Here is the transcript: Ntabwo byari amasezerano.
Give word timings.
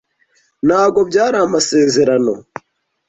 Ntabwo 0.67 0.99
byari 1.09 1.35
amasezerano. 1.45 2.33